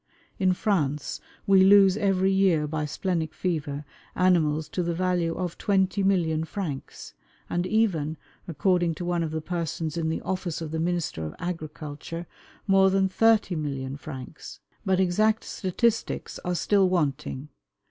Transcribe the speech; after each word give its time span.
In 0.39 0.53
France 0.53 1.21
we 1.45 1.63
lose 1.63 1.95
every 1.95 2.31
year 2.31 2.65
by 2.65 2.85
splenic 2.85 3.35
fever 3.35 3.85
animals 4.15 4.67
to 4.69 4.81
the 4.81 4.95
value 4.95 5.35
of 5.35 5.59
20,000,000 5.59 6.47
francs, 6.47 7.13
and 7.51 7.67
even, 7.67 8.17
according 8.47 8.95
to 8.95 9.05
one 9.05 9.21
of 9.21 9.29
the 9.29 9.41
persons 9.41 9.97
in 9.97 10.09
the 10.09 10.19
office 10.21 10.59
of 10.59 10.71
the 10.71 10.79
Minister 10.79 11.23
of 11.23 11.35
Agriculture, 11.37 12.25
more 12.65 12.89
than 12.89 13.09
30,000,000 13.09 13.99
francs, 13.99 14.59
but 14.83 14.99
exact 14.99 15.43
statistics 15.43 16.39
are 16.39 16.55
still 16.55 16.89
wanting. 16.89 17.49